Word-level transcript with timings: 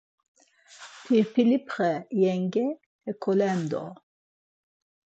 Pirpilipxe 1.03 1.89
yenge 2.21 2.65
hekolendo… 3.05 3.83